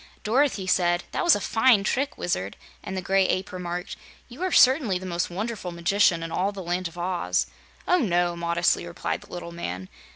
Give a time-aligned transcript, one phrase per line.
[0.23, 3.95] Dorothy said: "That was a fine trick, Wizard!" and the Gray Ape remarked:
[4.29, 7.45] "You are certainly the most wonderful magician in all the Land of Oz!"
[7.87, 9.89] "Oh, no," modestly replied the little man.